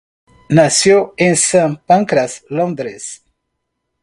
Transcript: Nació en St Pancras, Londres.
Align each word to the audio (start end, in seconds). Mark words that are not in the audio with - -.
Nació 0.49 1.13
en 1.15 1.33
St 1.33 1.79
Pancras, 1.85 2.43
Londres. 2.49 3.21